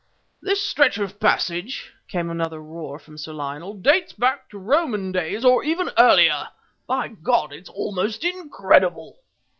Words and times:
_"This 0.41 0.59
stretch 0.63 0.97
of 0.97 1.19
passage," 1.19 1.93
came 2.07 2.31
another 2.31 2.59
roar 2.59 2.97
from 2.97 3.19
Sir 3.19 3.33
Lionel, 3.33 3.75
"dates 3.75 4.13
back 4.13 4.49
to 4.49 4.57
Roman 4.57 5.11
days 5.11 5.45
or 5.45 5.63
even 5.63 5.91
earlier! 5.95 6.47
By 6.87 7.09
God! 7.09 7.53
It's 7.53 7.69
almost 7.69 8.23
incredible!" 8.25 9.19